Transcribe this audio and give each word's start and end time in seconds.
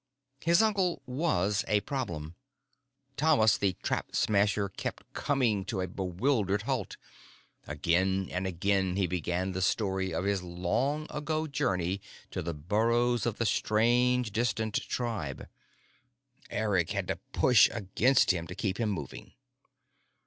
His 0.43 0.63
uncle 0.63 1.03
was 1.05 1.63
a 1.67 1.81
problem. 1.81 2.33
Thomas 3.17 3.55
the 3.55 3.73
Trap 3.83 4.15
Smasher 4.15 4.67
kept 4.67 5.03
coming 5.13 5.63
to 5.65 5.79
a 5.79 5.85
bewildered 5.87 6.63
halt. 6.63 6.97
Again 7.67 8.27
and 8.31 8.47
again 8.47 8.95
he 8.95 9.05
began 9.05 9.51
the 9.51 9.61
story 9.61 10.11
of 10.11 10.23
his 10.25 10.41
long 10.41 11.05
ago 11.11 11.45
journey 11.45 12.01
to 12.31 12.41
the 12.41 12.55
burrows 12.55 13.27
of 13.27 13.37
the 13.37 13.45
strange, 13.45 14.31
distant 14.31 14.73
tribe. 14.89 15.47
Eric 16.49 16.93
had 16.93 17.07
to 17.09 17.17
push 17.31 17.69
against 17.69 18.31
him 18.31 18.47
to 18.47 18.55
keep 18.55 18.79
him 18.79 18.89
moving. 18.89 19.33